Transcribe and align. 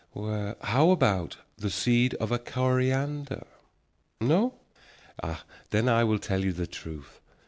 Well, 0.15 0.55
how 0.63 0.89
about 0.89 1.37
the 1.59 1.69
seed 1.69 2.15
of 2.15 2.31
a 2.31 2.39
coriander? 2.39 3.45
No? 4.19 4.55
Then 5.69 5.87
I 5.87 6.03
will 6.05 6.17
tell 6.17 6.43
you 6.43 6.53
the 6.53 6.65
truth. 6.65 7.19